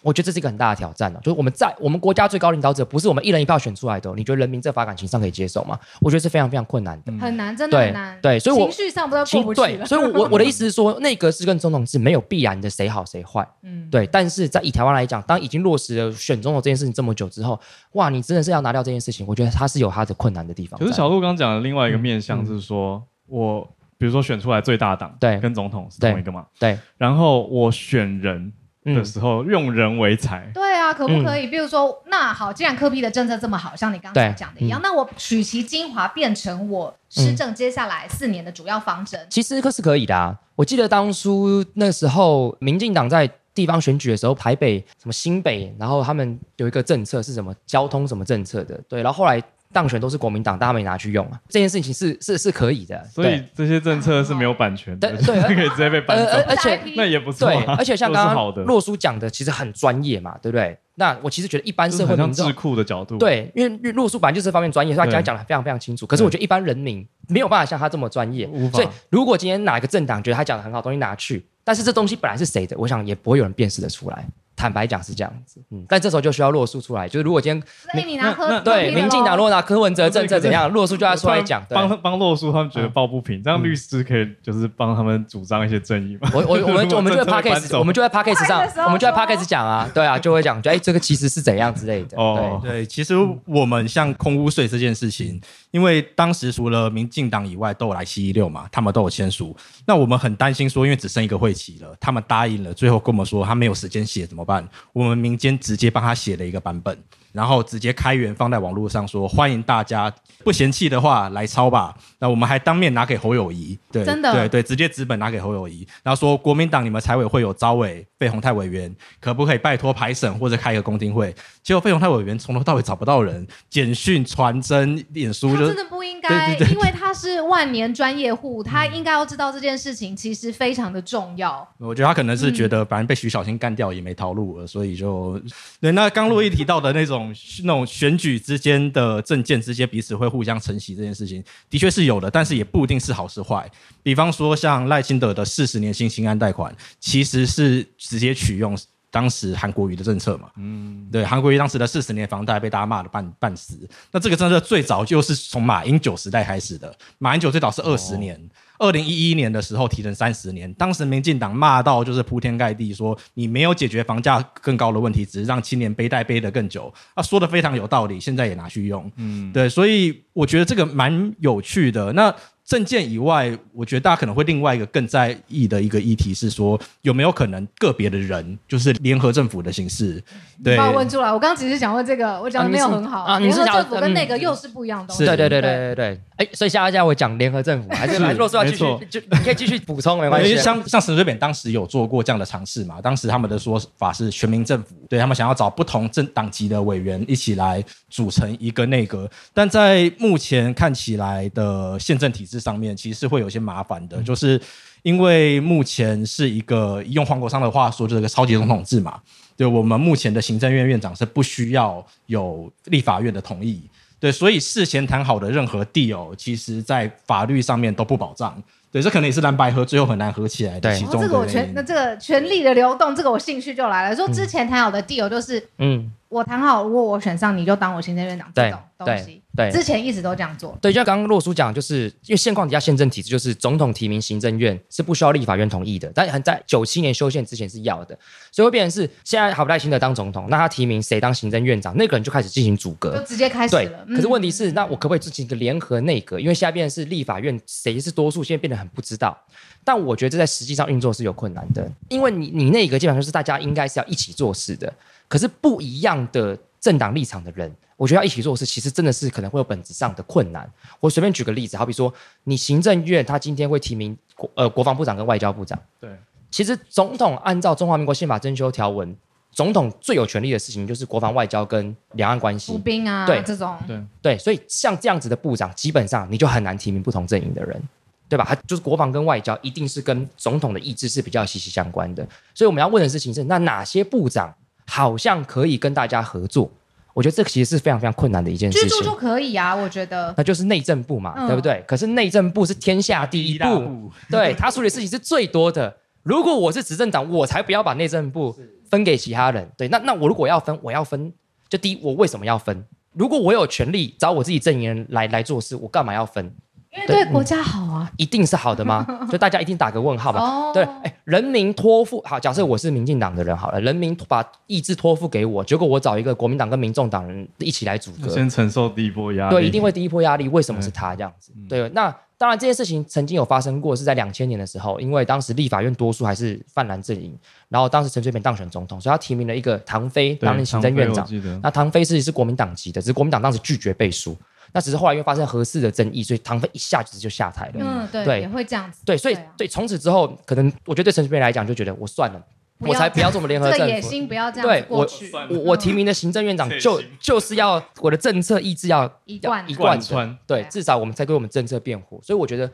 [0.04, 5.78] 我觉得这是一个很大的挑战呢、啊，就是我们在我们国家最高领导者不是我们一人一票选出来的，你觉得人民在法感情上可以接受吗？
[6.00, 8.18] 我觉得是非常非常困难的，很难，真的很难。
[8.20, 14.06] 对，对，所以我情绪上不知道过不去对，所以我我的意思是说， 内阁制跟总统制没有必然的谁好谁坏，嗯，对。
[14.08, 17.58] 但是在以台湾来讲，当已经落实了选总统这件事情这么久之后，
[17.92, 20.78] 哇，你真的是要拿掉这件事情，我觉得它是有它的困难的地方。
[20.78, 26.78] 可是小鹿刚刚讲的另外一个面向是说，嗯、我比如说选出来最大党，对，跟总统是同一个嘛，对。
[26.98, 28.52] 然后我选人。
[28.84, 31.46] 的时候用人为才，对啊，可不可以？
[31.46, 39.26] 比如说，那好，既然柯 P 的政策这么好，像你刚才讲的一样，那我取其精华，变成我施政接下来四年的主要方针。
[39.30, 40.38] 其实可是可以的啊。
[40.56, 49.42] 我记得当初那时候，民进党在地方选举的时候，台北什么新北，然后他们有一个政策是什么交通什么政策的，对，然后后来。
[49.74, 51.40] 当选都是国民党，大家没拿去用啊。
[51.48, 56.24] 这件事情是是是可以的，所以这些政策是没有版权的，对，对 可以直接被搬走。
[56.32, 60.78] 而而且那也不错，对，而且像刚刚洛叔讲的，其实很专业嘛，对不对？
[60.96, 66.06] 那我其实觉得一般社会民众，智库的角度，对，因为洛叔本来就是这方面专业，所以他讲讲的非常非常清楚。
[66.06, 74.24] 可是我觉得一般人民没有办法像他这么专业，所以如果今天哪一个政党觉得他讲的很好，东西拿去，但是这东西本来是谁的，我想也不会有人辨识得出来。
[74.56, 77.62] 坦白讲是这样子，嗯，但这时候就需要洛书出来，就是如果今天，
[77.92, 86.30] 所以你拿柯对民进党如果拿柯文哲政策怎样，洛书就要出来讲，帮帮洛书他们觉得抱不平，这样律师可以就是帮他们主张一些正义嘛。
[86.32, 92.16] 我我我们 我们就在 Podcast 我们就在 Podcast 上，我们就在 Podcast 讲啊，对啊，就会讲，哎，这个其实是怎样之类的。
[92.16, 93.14] 哦，对，其实
[93.46, 95.40] 我们像空屋税这件事情，
[95.70, 104.43] 因为当时除了民进党以外都有来七一六嘛，他们都有签署，那我们很担心说，因为只剩一个会期了，他们答应了，最后跟我们说他没有时间写怎么
[104.92, 105.14] 我们。
[105.24, 106.98] 民间直接帮他写了一个版本，
[107.34, 110.10] 然后直接开源放在网络上，说欢迎大家
[110.44, 111.92] 不嫌弃的话来抄吧。
[112.20, 121.34] 那我们还当面拿给侯友谊，对，真的，对对，直接纸本拿给侯友谊，然后说国民党你们财委会有招委费宏泰委员，可不可以拜托排审或者开一个公听会？
[121.62, 131.66] 结果费宏泰委员从头到尾找不到人，简讯传真、脸书就，真的不应该，因为他是万年专业户，他应该要知道这件事情其实非常的重要。
[131.78, 135.40] 我觉得他可能是觉得反正被徐小青干掉也没逃路了，所以就
[135.80, 135.92] 对。
[135.92, 137.23] 那刚陆毅提到的那种
[137.62, 143.70] 那种选举之间的政见之间彼此会互相承袭这件事情，的确是有的，但是也不一定是好是坏。
[144.02, 148.76] 比方说像赖清德的四十年新兴安贷款，其实是直接取用。
[149.14, 153.88] 当时韩国瑜的政策嘛，嗯，对，韩国瑜当时的四十年房贷被大家骂得半半死。
[154.10, 158.36] 那这个政策最早就是从马英九时代开始的，马英九最早是二十年，
[158.76, 166.92] 二零一一年的时候提成三十年，当时民进党骂到就是铺天盖地说你没有解决房价更高的问题，只是让青年背贷背得更久。
[167.14, 172.12] 啊，说的非常有道理，现在也拿去用，嗯，对，所以我觉得这个蛮有趣的。
[172.14, 172.34] 那。
[172.66, 180.22] 政见以外，我觉得大家可能会另外一个更在意的一个议题是说，有没有可能个别的人就是联合政府的形式？
[180.62, 181.30] 对，把我问出来。
[181.30, 183.24] 我刚刚只是想问这个，我讲的没有很好。
[183.24, 185.26] 啊，联合政府跟那个又是不一样的东西。
[185.26, 186.20] 对对对对对对。
[186.36, 190.50] 哎，所以下一家我讲联合政府，还是如果说要继续，就你可以继续补充，没关系。
[190.50, 204.60] 因为像像沈水扁当时有做过这样的尝试嘛，当时他们的说法是全民政府，对他们想要找不同政党籍的委员一起来组成一个内阁，但在目前看起来的宪政体制上面，其实是会有些麻烦的，就是
[205.02, 209.20] 因为目前是一个用黄国昌的话说，就是个超级总统制嘛。
[209.56, 213.80] 对，我们目前的行政院院长是不需要有立法院的同意，
[214.24, 218.56] 对，所以事前谈好的任何 deal，其实在法律上面都不保障。
[218.90, 221.28] 对，这可能也是蓝白合最后很难合起来的其中的原因。
[221.28, 224.16] 这个我权，那这个权力的流动，这个我兴趣就来了。
[224.16, 226.10] 说之前谈好的 deal 就是，嗯。
[226.30, 229.42] 我谈好，如果我选上，你就当我行政院长这种东西。
[229.56, 230.76] 对，之前一直都这样做。
[230.80, 238.18] 对，就像刚刚洛叔讲，就是因为现况底下宪政体制，就是总统提名行政院是不需要立法院同意的，但很在九七年修宪之前是要的，
[238.50, 244.04] 所以会变成是现在好不耐心的当总统，那他提名谁当行政院长，那个人就开始进行阻隔，就直接开始了。
[244.06, 246.40] 对，可是问题是，那我可不可以进行一个联合内阁？
[246.40, 249.38] 因为现在变成是立法院谁是多数，现在变得很不知道。
[249.84, 254.92] 但我觉得这在实际上运作是有困难的，因为你你内阁基本上是大家应该是要一起做事的，
[255.28, 257.74] 可是不一样的政党立场的人。
[257.96, 260.70] 我觉得要一起做事，其实真的是可能会有本质上的困难。
[261.00, 265.80] 我随便举个例子，好比说，你行政院他今天会提名国呃国防部长跟外交部长。
[265.98, 266.10] 对，
[266.50, 269.16] 其实总统按照中华民国宪法增修条文，
[269.52, 272.72] 总统最有权力的事情就是国防外交跟两岸关系。
[272.72, 273.78] 服兵啊，对这种。
[273.86, 277.80] 对对，所以像这样子的部长，基本上你就很难提名不同阵营的人，
[278.28, 278.44] 对吧？
[278.44, 282.26] 他就是国防跟外交一定是跟总统的意志是比较息息相关的。
[282.52, 284.52] 所以我们要问的事情是，那哪些部长
[284.86, 286.70] 好像可以跟大家合作？
[287.12, 288.88] 我觉得这其实是非常非常困难的一件事情。
[288.88, 290.34] 居住就可以啊，我觉得。
[290.36, 291.80] 那就是内政部嘛，嗯、对不对？
[291.86, 295.96] 可是内政部是天下第一部，一部对他处理事情是最多的。
[296.24, 298.56] 如果我是执政党，我才不要把内政部
[298.90, 299.70] 分给其他人。
[299.76, 301.32] 对，那那我如果要分，我要分，
[301.68, 302.84] 就第一，我为什么要分？
[303.12, 306.52] 如果我有权利找我自己阵营人来来做事，我干嘛要分？
[306.94, 309.04] 因为对国家好啊，一定是好的吗？
[309.30, 310.40] 就大家一定打个问号吧。
[310.40, 319.56] 哦、对，哎，人民托付好，假设我是民进党的人好了，人民把意志托付给我，结果我找一个国民党跟民众党人一起来组阁，先承受第一波压力。
[319.56, 320.48] 对，一定会第一波压力。
[320.48, 321.52] 为什么是他这样子？
[321.68, 327.36] 对，对，那当然这件事情曾经有发生过，是在两千年的时候，因为当时立法院多数还是泛蓝阵营，
[327.68, 331.26] 然后当时陈水扁当选总统，所以他提名了一个唐飞当行政院长。
[331.60, 334.36] 那唐飞是是国民党籍的，只是国民党当时拒绝背书。
[334.76, 337.74] 那只是后来因为发生合适的争议，所以唐飞一下子就下台了。
[337.76, 339.02] 嗯，对，对也会这样子。
[339.06, 342.44] 对，所以对从此之后，可能我觉得对陈水扁来讲就觉得我算了，
[342.80, 343.84] 我才不要做我们联合政府。
[343.84, 345.30] 这个野心不要这样过去。
[345.30, 350.36] 对，我我我提名的行政院长就 就是要我的政策意志要一贯一贯穿。
[350.44, 352.20] 对，至少我们才为我们政策辩护。
[352.20, 352.68] 所以我觉得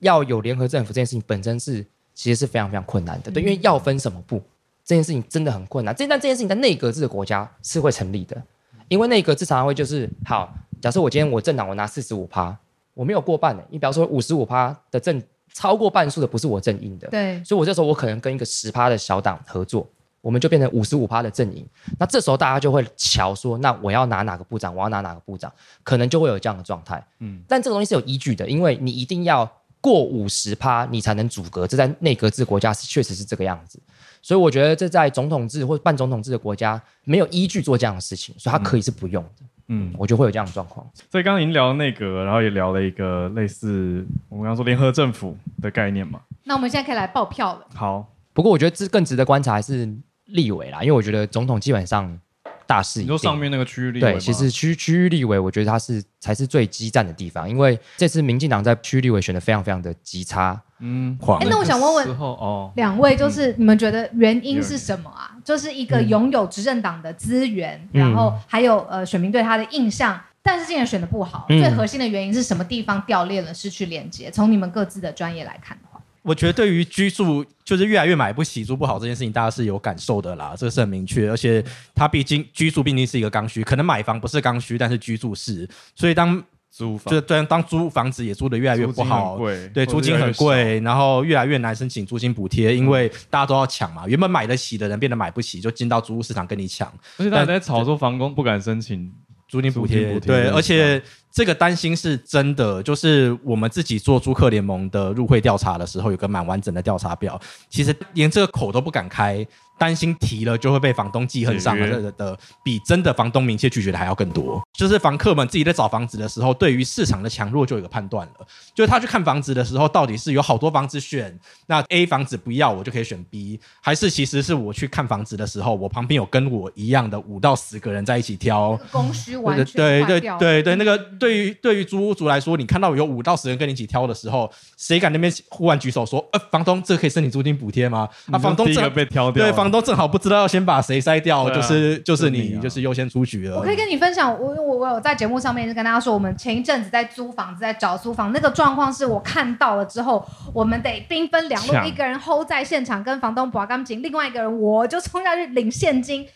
[0.00, 3.30] 要有联合政府这件事情本身是其实是非常非常困难的。
[3.30, 4.42] 对，因为要分什么部
[4.84, 5.94] 这件事情真的很困难。
[5.94, 8.42] 这但这件事情在内阁制的国家是会成立的，
[8.88, 10.52] 因为内阁制常常会就是好。
[10.84, 12.54] 假设我今天我政党我拿四十五趴，
[12.92, 15.22] 我没有过半的，你比方说五十五趴的政
[15.54, 19.88] 超过半数的不是我阵营的，对，所以我这时候我可能跟一个十趴的小党合作，
[20.20, 21.66] 我们就变成五十五趴的阵营。
[21.98, 25.50] 那这时候大家就会瞧说，那我要拿哪个部长，我要拿哪个部长，
[25.82, 27.02] 可能就会有这样的状态。
[27.20, 33.80] 嗯，但这个东西是有依据的，因为你一定要过五十趴，你才能阻隔，这在内阁制国家是确实是这个样子。
[34.20, 39.30] 所以我觉得这在总统制或半总统制的国家没有依据做这样的事情，所以它可以是不用的。
[39.40, 40.86] 嗯嗯，我就会有这样的状况。
[41.10, 46.20] 所以刚刚已经聊了内阁，然后也聊了一个类似我们刚刚说联合政府的概念嘛。
[46.44, 47.66] 那我们现在可以来报票了。
[47.74, 49.88] 好，不过我觉得这更值得观察还是
[50.26, 52.18] 立委啦，因为我觉得总统基本上
[52.66, 53.14] 大势已定。
[53.14, 54.12] 你说上面那个区域立委？
[54.12, 60.60] 对，其实区区域立委，我觉得他是才是最激战的地方，因为这次民进党在区域立委选的非常非常的极差。
[60.86, 65.32] 嗯，哎，那我想问问哦，两位就是你们觉得原因是什么啊？
[65.42, 74.30] 就是一个拥有执政党的资源，嗯、然后还有呃选民对他的印象，但是竟然选的不好，嗯、最核心的原因是什么地方掉链了，失去连接？
[74.30, 81.30] 从你们各自的专业来看的话，我觉得对于居住就是越来越买不起、住不好这件事情，大家是有感受的啦，这个是很明确。
[81.30, 86.44] 而且它毕竟居住毕竟是一个刚需，可能买房不是刚需，但是居住是，所以当。
[86.76, 89.38] 租房就对，当租房子也租得越来越不好，
[89.72, 94.08] 对，租金很贵，然后越来越难申请租金补贴，因为大家都要抢嘛。
[94.08, 96.92] 原本买得起的人变得买不起，就进到租屋市场跟你抢。
[97.16, 99.08] 而且大家在炒作房东不敢申请
[99.46, 102.82] 租金补贴，对，而且这个担心是真的。
[102.82, 109.46] 就是我们自己做租客联盟的入会调查的时候，有个蛮完整的调查表，其实连这个口都不敢开。
[109.76, 114.62] 担心提了就会被房东记恨上了的的，比真的房东明确拒绝的还要更多。
[114.72, 118.46] 就是房客们自己在找房子的时候，对于市场的强弱就有个判断了。
[118.74, 138.08] 就是他去看房子的时候，到底是有好多房子选，那 A 房子不要我就可以选 B，还是其实是我去看房子的时候，我旁边有跟我一样的五到十个人在一起挑，供需完全对对对对对，那个对于对于租屋族来说，你看到有五到十人跟你一起挑的时候，谁敢那边忽然举手说，呃，房东这可以申请租金补贴吗？
[138.30, 139.63] 啊，房东这个被挑掉，对房。
[139.70, 143.58] 都正好不知道要先把谁筛掉，就是就是你，就是优先出局了。
[143.58, 156.26] 我可以跟你分享，我我我有在节目上面跟大家说，我们前一阵子在租房子，在找租房，那个状况是我看到了之后，我们得兵分两路，一个人 hold 在现场跟房东把钢琴，另外一个人我就冲下去领现金，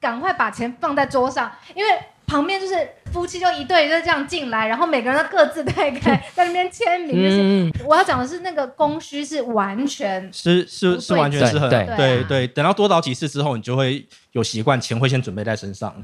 [0.00, 1.90] 赶快把钱放在桌上，因为
[2.26, 2.74] 旁边就是
[3.12, 7.16] 夫妻就一对就这样进来，然后每个人都各自带开在那边签名。
[7.68, 15.94] 嗯，我要讲的是那个供需是完全是是是完全是很对对对，等到多倒几次之后，你就会有习惯，钱会先准备在身上。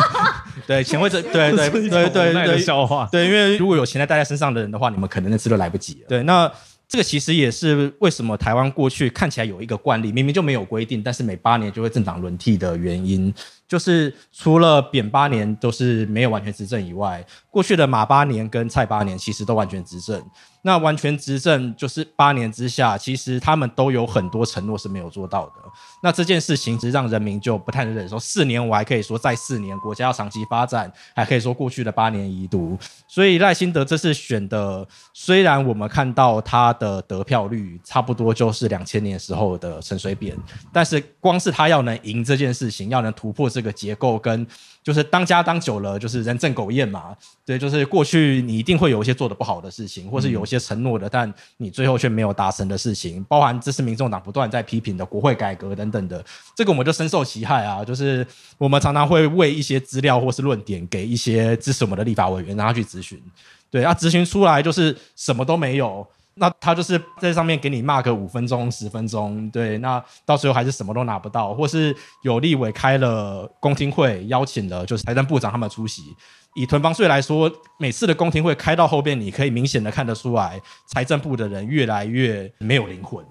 [0.66, 3.08] 对，钱会对对对对 对对笑话。
[3.10, 6.06] 对，因为如果有钱在带在身上的人的话，你们可能那次都来不及了。
[6.08, 6.50] 对，那。
[6.92, 13.32] 这个其实也是为什么台湾过去看起来有一个惯例，明明就没有规定，但是每八年就会政党轮替的原因，
[13.66, 20.22] 就是除了扁八年都是没有完全执政以外，过去的马八年跟蔡八年其实都完全执政。
[20.62, 25.52] 那完全执政就是八年之下，其实他们都有很多承诺是没有做到的。
[26.02, 28.18] 那这件事情其实让人民就不太能忍受。
[28.18, 32.78] 四年我还可以说再四年，国家要长期发展，还可以说过去的八年一度。
[33.08, 40.36] 所以赖清德这次选的，虽然我们看到他的得票率差不多就是两千年时候的陈水扁，
[40.72, 44.46] 但是光是他要能赢这件事情，要能突破这个结构跟。
[44.82, 47.16] 就是当家当久了，就是人正狗厌嘛。
[47.44, 56.24] 对，就是过去你一定会有一些做得不好的事情，或是有一些承诺的，但你最后却没有达成的事情，包含这是民众党不断在批评的国会改革等等的，
[56.56, 57.84] 这个我们就深受其害啊。
[57.84, 58.26] 就是
[58.58, 63.20] 我们常常会为一些资料或是论点给一些支持我们的立法委员，让他去咨询。
[63.70, 66.06] 对，啊，咨询出来就是什么都没有。
[66.34, 76.02] 那他就是在上面给你骂个五分钟、十分钟，对，那到时候还是什么都拿不到，或是有立委开了公听会，邀请了就是财政部长他们出席。
[76.54, 83.24] 以囤房税来说，每次的公听会开到后边，你可以明显的看得出来，财政部的人越来越没有灵魂。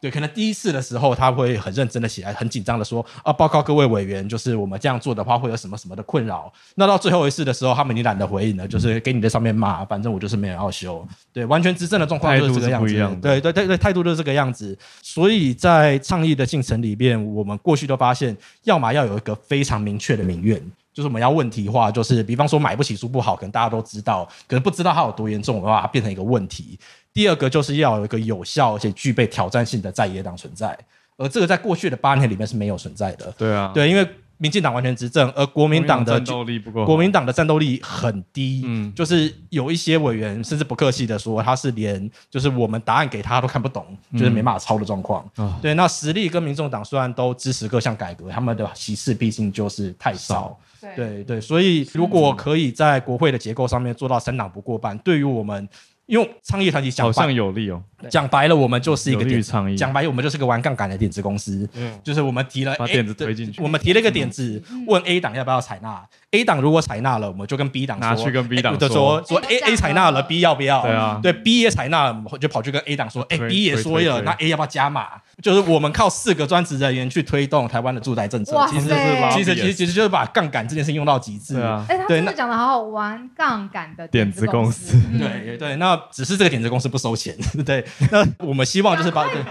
[0.00, 6.52] 对，可能第一次的时候他会很认真的起来，很紧张的说啊，报告各位委员，就是我们这样做的话会有什么什么的困扰。
[6.74, 11.06] 那到最后一次的时候，他们已经懒得回应了，就是给你在上面骂，反正我就是没有要修。
[11.32, 12.94] 对，完全执政的状况就是这个样子。
[13.22, 14.78] 对对对对，态度就是这个样子。
[15.02, 20.60] 所以在倡议的进程里边，我们过去都发现，要么要有一个非常明确的民怨，
[20.92, 26.78] 就是我们要问题化，就是比方说买不起书不好，可能大家都知道，可能不知道它有多严重，的话它变成一个问题。
[27.16, 30.76] 第二个就是要有一个有效而且具备挑战性的在野党存在，
[31.16, 33.32] 而这个在过去的八年里面是没有存在的。
[33.38, 38.60] 对啊，对，因为民进党完全执政，而国民党的战斗力不够，国民党的战斗力很低。
[38.66, 45.26] 嗯，就是有一些委员甚至不客气的说，他是连就是我们答案给他都看不懂，就是没办法抄的状况。
[45.38, 45.50] 嗯。
[45.62, 50.54] 对，那实力跟民众党虽然都支持各项改革，他们的席次毕竟就是太少。
[50.82, 55.66] 对对对，所以如果可以在国会的结构上面做到三党不过半，对于我们。
[56.06, 59.76] 因为倡议团体讲好像有利哦，讲白了，我们就是一个点倡议。
[59.76, 61.68] 讲白了，我们就是个玩杠杆的点子公司。
[61.74, 66.06] 嗯，就是我们提了把点子推进去，我们提了一个点子，问 A 党要不要采纳。
[66.32, 70.82] A 党如果采纳了，我们就跟 B 党拿去跟 B 党说，说 A A 采纳了，B 要不要？
[70.82, 75.06] 对啊，对 B 也采纳了，我就跑去跟 A 党说，哎，B 也说了，那 A 要不要加码？
[75.42, 78.94] 就是我们靠四个专职人员去推动台湾的住宅政策，其实是
[79.32, 81.54] 其实其实其实就是把杠杆这件事用到极致。
[81.54, 85.00] 对啊，哎，他真的讲的好好玩，杠杆的点子公司。
[85.18, 87.34] 对对，那只是这个点子公司不收钱。
[87.64, 89.44] 对，那我们希望就是把这边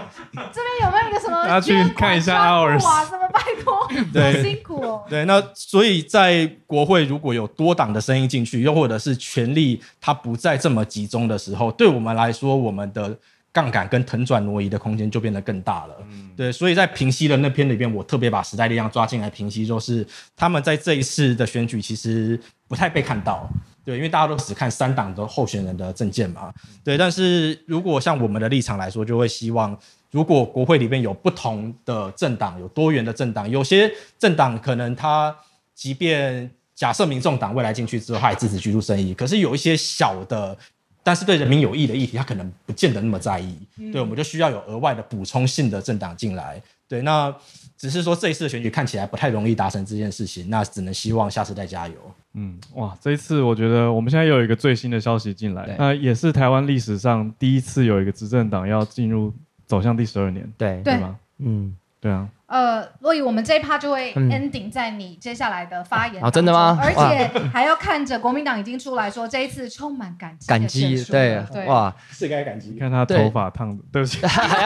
[0.82, 1.42] 有没有一个什么？
[1.44, 5.04] 大家去看一下 Ours 哇，什么拜托，对，辛苦哦。
[5.10, 13.18] 对，那所以在国会如果有多党的声音进去，又或者是权力它不再这么集中的时候，对我们来说，我们的。
[13.56, 15.96] 杠杆跟腾转挪移的空间就变得更大了。
[16.10, 23.48] 嗯，对，所以在平息的那篇里边，我特别把时代力量抓进来平息，就是他们在这一次的选举其实不太被看到。
[23.82, 26.52] 对，因为大家都只看三党的候选人的证件嘛。
[26.84, 29.74] 对，但是如果像我们的立场来说，就会希望，
[30.16, 35.36] 如果国会里面有不同的政党，有多元的政党，有些政党可能他
[35.74, 40.56] 即便假设民众党未来进去之后，他也支持居住正义，可是有一些小的。
[41.02, 43.56] 但是对人民有益的议题，他可能不见得那么在意。
[43.78, 46.60] 嗯、对，我们就需要有额外的补充性的政党进来。
[46.88, 47.32] 对，那
[47.78, 51.94] 只是说这一次的选举看起来不太容易达成这件事情，那只能希望下次再加油。
[52.34, 59.32] 嗯，哇，这一次我觉得我们现在又有一个最新的消息进来，那也是台湾历史上第一次有一个执政党要进入
[59.66, 61.16] 走向第十二年，对对吗？
[61.38, 62.28] 嗯，对啊。
[62.46, 66.22] 呃，所以我们这一趴就会 ending 在你接下来的发言。
[66.22, 66.78] 哦，真的吗？
[66.80, 70.46] 而且还要看着国民党已经出来说这一次充满感激。
[70.46, 72.78] 感激，对，哇，是该感激。
[72.78, 74.20] 看他头发烫的，对不起。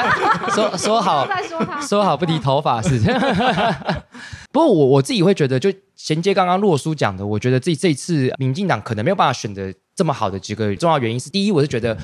[0.52, 1.26] 说说好，
[1.80, 3.00] 说好不提头发是。
[4.52, 11.96] 不过我我自己会觉得，就衔接刚刚洛叔讲的，我觉得这这次民进党可能没有办法选择这么好的几个重要原因是：第一，我是觉得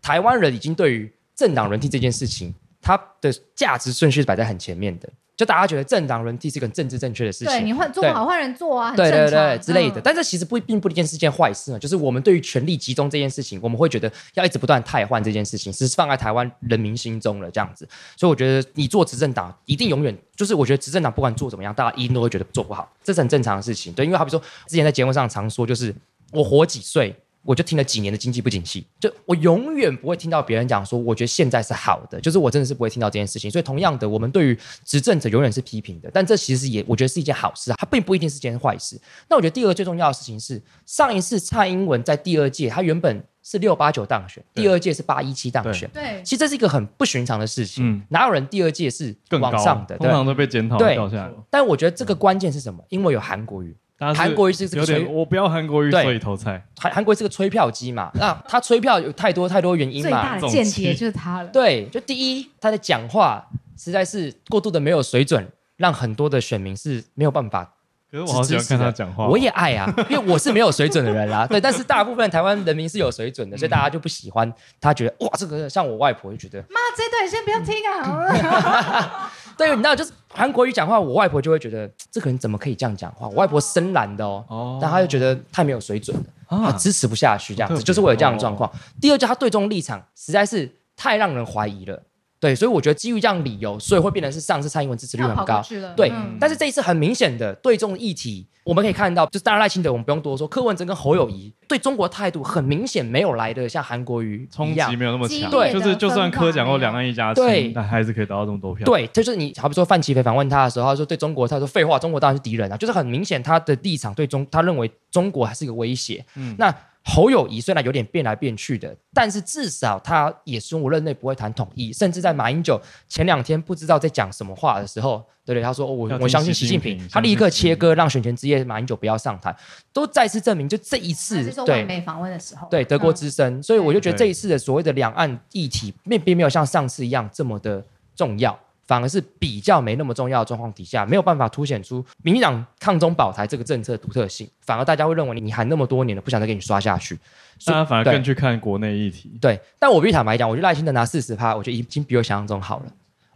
[0.00, 2.54] 台湾人已经对于政党轮替这件事情。
[2.86, 5.08] 它的价值顺序是摆在很前面的。
[5.34, 9.98] 就大家觉得政党轮替是一个政治正确的事情，对，你换做不好换人做啊，对对对之类的。
[9.98, 11.78] 嗯、但这其实不并不一件是件坏事呢。
[11.78, 17.88] 就是我们对于权力集中这件事情，我们会觉得要一直不断汰换这件事情，是放在台湾人民心中了这样子。
[18.16, 23.92] 所以我觉得你做执政党一定永远就是，我觉得执政党不管做怎么样，大家一定都会觉得做不好，这是很正常的事情。
[23.94, 25.92] 对，因为好比说之前在节目上常说，就是
[26.32, 27.16] 我活几岁。
[27.44, 33.50] 我就听了几年的经济不景气，就我永远不会听到别人讲说，我觉得现在是好的，就是我真的是不会听到这件事情。
[33.50, 38.98] 所以同样的，我们对于执政者永远是批评的，但这其实也我觉得是一件好事，它并不一定是件坏事。
[39.28, 49.98] 那我觉得第二个最重要的事情是，上一次蔡英文在第二届，他原本是六八九当选，第二届是八一七当选，对，其实这是一个很不寻常的事情，嗯，哪有人第二届是往上的？
[49.98, 51.32] 通常都被检讨掉下来。
[51.50, 52.82] 但我觉得这个关键是什么？
[52.88, 53.76] 因为有韩国瑜。
[53.98, 56.62] 韩国瑜是这个吹，我不要韩国瑜，所以投蔡。
[56.76, 58.10] 韩韩国瑜是个催票机嘛？
[58.14, 60.10] 那他催票有太多太多原因嘛？
[60.10, 61.48] 最大的间谍就是他了。
[61.48, 63.46] 对，就第一，他的讲话
[63.78, 67.72] 实在是过度的没有水准，让很多的选民是没有办法。
[68.10, 71.46] 可是我好喜欢看他讲话，我也爱啊， 因为我是没有水准的人啦。
[71.46, 79.32] 对，但是大部分台湾人民是有水准的，所以 大家就不喜欢他，觉得哇，这个像我外婆就觉得，妈，这段先不要听啊。
[79.56, 83.28] 对，你知道，就是韩国语讲话，我外婆就会觉得这个人怎么可以这样讲话？
[83.28, 88.68] 我外婆深蓝的哦，哦但她就觉得太没有水准了，她支持不下去这样子，就是会有这样的状况。
[88.68, 92.02] 哦、第二，就她对中立场实在是太让人怀疑了。
[92.44, 95.62] 对，所以我觉得基于这样理由，所以会变成是上次蔡英文支持率很高。
[95.96, 105.50] 对，嗯、但是这一次很明显的对中议题，我们可以看到，就是当然赖清德我们不用多说，柯文哲跟侯友谊对中国态度很明显没有来的像韩国瑜冲击没有那么强。
[105.50, 108.84] 对，就是就算柯讲过两岸一家亲，对，但还是可以得到这么多票。
[108.84, 116.22] 对，就是你好比说范琪斐访问他的时候，他说对中国，他说废话，中国当然是敌人啊，就是很明显他的立场对中，他认为中国还是一个威胁。
[116.34, 116.74] 嗯，那。
[117.06, 125.62] 侯友谊虽然有点变来变去的，但是至少他也是我任内不会谈统一，甚至在马英九前两天不知道在讲什么话的时候，对不对？
[125.62, 129.54] 他说、哦、我我相信习近平，他立刻切割，让选前之夜马英九不要上台，
[129.92, 131.84] 都再次证明，就这一次对。
[131.84, 137.84] 美访问的时候，对德国之声，嗯、所以我就觉得这一次的所谓的两岸议题，并并没有像上次一样这么的
[138.16, 138.58] 重要。
[138.86, 147.18] 反而是比较没那么重要的状况底下，没有办法凸显出民进党抗中保台这个政策独特性，反而大家会认为你喊那么多年了，不想再给你刷下去，
[147.66, 149.38] 大家反而更去看国内议题。
[149.40, 152.86] 对，但我必须坦白讲，我觉得赖清德拿四十趴，我觉得已经比我想象中好了。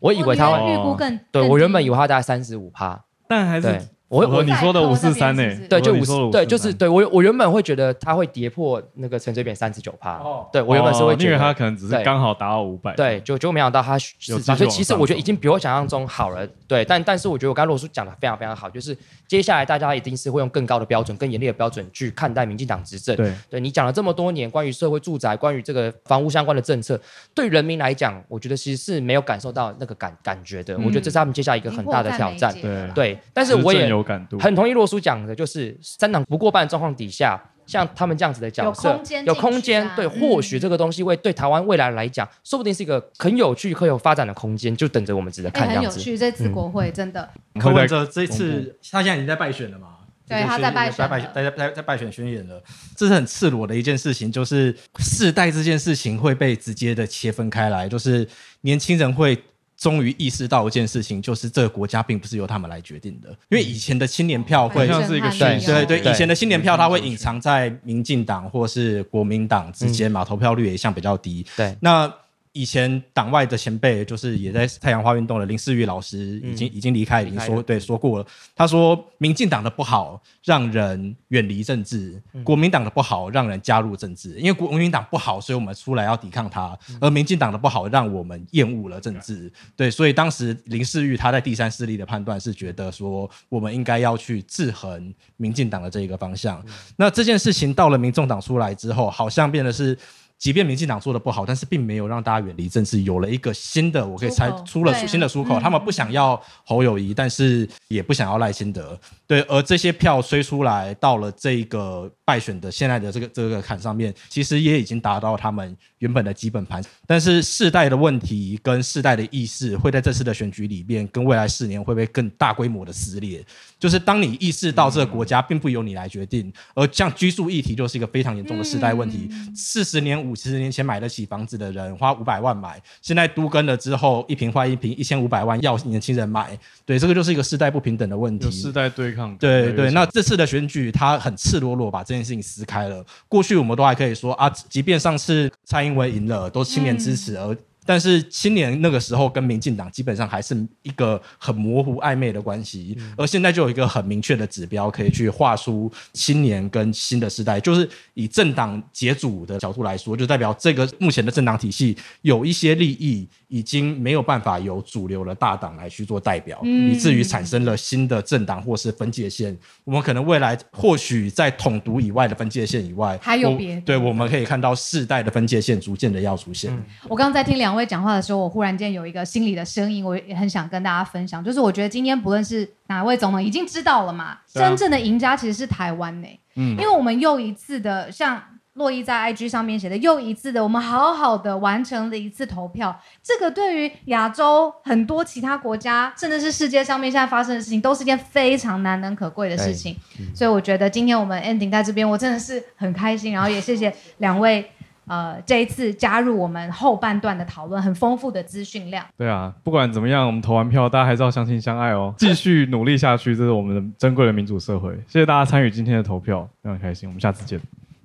[0.01, 3.89] 我以为他会预估更，对我原本以为他大概三十五趴，但还是。
[4.09, 5.43] 我我你说的五四三呢？
[5.69, 10.19] 对，就五四，对，就是对我我原本会觉得它会跌破那个陈水扁三十九趴，
[10.51, 18.97] 对我原本是会觉得，因为他可能只是刚好达到五百，对，就就没想到他是，所以其实我觉得已经比我想象中好了，对，但但是我觉得我刚刚罗叔讲的非常非常好，就是
[19.27, 26.99] 接下来大家一定是会用更高的标准、更严厉的标准去看待民进党执政，对，对你讲了这么多年关于社会住宅、关于这个房屋相关的政策，
[27.35, 34.73] 对人民来讲，我觉得其实是没有感受到那个感感觉的，我觉得这是他们接下来一个很大的挑战，对对，但是我也有感度，很同意。
[34.73, 45.69] 洛叔讲的就是三党不过半状况底下，像他们这样子的角色，有空间，有空间，对，或许这个东西会对台湾未来来讲，说不定是一个很有趣、很有发展的空间，就等着我们值得看。
[45.69, 47.29] 很有趣，这次国会真的。
[47.59, 49.89] 柯文哲这次他现在已经在败选了嘛？
[50.27, 52.63] 对，他在败选，在在在败选宣言了。
[52.97, 58.29] 这是很赤裸的一件事情，就是世代这件事情会被直接的切分开来，就是
[58.61, 59.37] 年轻人会。
[59.79, 63.31] 终于意识到一件事情，就是这个国家并不是由他们来决定的。
[63.49, 71.47] 因为以前的青年票会像是一个对对对，以前的青年票它会隐藏在民进党或是国民党之间嘛，投票率也一向比较低。
[71.57, 72.13] 对，那。
[72.59, 78.27] 以前党外的前辈，就是也在太阳花运动的林世玉老师，已经、嗯、已经离开，已经说对说过了。
[78.57, 84.35] 他说，民进党的不好让人远离政治，嗯、国民党的不好让人加入政治。
[84.41, 89.35] 因为国民党不好，所以我们出来要抵抗他；嗯、而民进党的不好，让我们厌恶了政治。
[89.45, 96.61] 嗯、对，所以当时林世玉他在第三势力的判断是觉得说，我们应该要去制衡民进党的这一个方向。
[96.67, 99.97] 嗯、那这件事情到了民众党出来之后，好像变得是。
[100.39, 105.59] 即便民进党做的不好，但是并没有让大家远离政治，有了一个新的，我可以猜出了新的出口。
[105.59, 108.99] 他们不想要侯友谊，但是也不想要赖清德。
[109.29, 116.83] 对，而这些票吹出来，到了这个败选的现在的这个这个坎上面，其实也已经达到他们原本的基本盘。
[117.07, 123.45] 但是世代的问题跟世代的意识，会在这次的选举里面，跟未来四年会不会更大规模的撕裂？
[123.79, 129.29] 就是当你意识到这个国家并不由你来决定，而像居住议题就是一个非常严重的世代问题。
[129.55, 138.51] 四十年、五十年前买得起房子的人花五百万买，现在都跟了之后一平换一平一千五百万要年轻人买，对，这个就是一个世代不平等的问题。
[138.51, 139.37] 世代对抗。
[139.37, 143.05] 对对，那这次的选举他很赤裸裸把这件事情撕开了。
[143.29, 147.55] 过去我们都还可以说啊，即便上次蔡英文赢了，都青年支持而。
[147.89, 169.57] 但是青年那个时候跟民进党基本上还是一个很模糊暧昧的关系，嗯、而现在就有一个很明确的指标可以去画出青年跟新的时代，就是以政党解组的角度来说，就代表这个目前的政党体系有一些利益已经没有办法由主流的大党来去做代表，嗯、以至于产生了新的政党或是分界线。
[169.85, 176.71] 我们可能未来或许在统独以外的分界线以外，还有别，对，我们可以看到世代的分界线逐渐的要出现。
[176.71, 188.43] 嗯、我刚刚在听两位讲话的时候，我忽然间有一个心里的声音，我也很想跟大家分享，就是我觉得今天不论是哪位总统，已经知道了嘛，啊、真正的赢家其实是台湾呢、欸，嗯，因为我们又一次的像。
[188.75, 192.97] 洛伊在 IG 上面写的又一次的，我们好好的完成了一次投票。
[193.21, 199.97] 这个对于亚洲很多其他国家，甚至是世界上面现在发生的事情，都是一件非常难能可贵的事情。
[200.21, 203.33] 嗯、所以我觉得今天我们 ending 在这边，我真的是很开心。
[203.33, 204.71] 然后也谢谢两位，
[205.09, 209.05] 呃，这一次加入我们后半段的讨论，很丰富的资讯量。
[209.17, 214.93] 对啊，不管怎么样，我们投完票，大家还是要相亲相爱哦， 继续努力下去，这是我们的珍贵的民主社会。
[215.07, 217.09] 谢谢大家参与今天的投票，非常开心。
[217.09, 217.59] 我们下次见。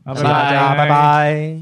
[0.05, 1.57] 谢谢大家，拜拜。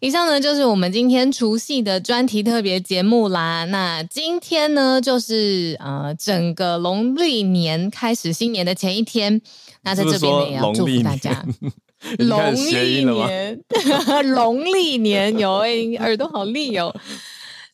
[0.00, 3.64] 以上呢就是我们今天除夕的专题特别节目啦。
[3.66, 9.40] 那今天呢，就是呃整个农历年开始新年的前一天。
[9.82, 11.44] 那在这边呢，也要祝福大家。
[12.18, 13.60] 农历年，
[14.34, 16.94] 农历年有哎，耳朵好利哦。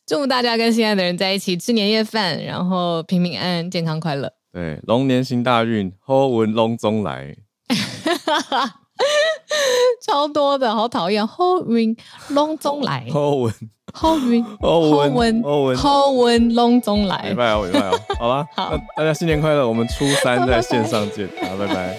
[0.05, 4.31] 祝福大家跟心爱的人在一起吃年夜饭，然后平平安安、健康快乐。
[4.51, 7.35] 对，龙年行大运，好运龙中来。
[10.05, 11.25] 超多的，好讨厌！
[11.25, 11.95] 好运
[12.29, 13.53] 龙中来，好运，
[13.93, 17.17] 好运，好运，好运龙中来。
[17.29, 19.67] 拜拜哦，拜拜哦，好了，好，大家新年快乐！
[19.67, 21.97] 我们初三在线上见，好，拜拜。